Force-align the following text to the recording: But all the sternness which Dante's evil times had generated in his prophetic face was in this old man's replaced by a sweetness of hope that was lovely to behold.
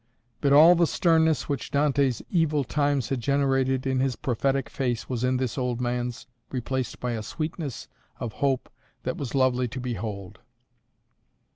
But 0.41 0.51
all 0.51 0.73
the 0.73 0.87
sternness 0.87 1.47
which 1.47 1.69
Dante's 1.69 2.23
evil 2.31 2.63
times 2.63 3.09
had 3.09 3.21
generated 3.21 3.85
in 3.85 3.99
his 3.99 4.15
prophetic 4.15 4.67
face 4.67 5.07
was 5.07 5.23
in 5.23 5.37
this 5.37 5.59
old 5.59 5.79
man's 5.79 6.25
replaced 6.49 6.99
by 6.99 7.11
a 7.11 7.21
sweetness 7.21 7.87
of 8.19 8.33
hope 8.41 8.67
that 9.03 9.17
was 9.17 9.35
lovely 9.35 9.67
to 9.67 9.79
behold. 9.79 10.39